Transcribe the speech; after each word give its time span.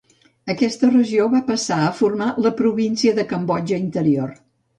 Aquesta 0.51 0.87
regió 0.93 1.27
va 1.33 1.41
passar 1.49 1.77
a 1.81 1.91
formar 1.99 2.31
la 2.47 2.53
província 2.63 3.15
de 3.21 3.27
Cambodja 3.35 3.81
Interior. 3.87 4.35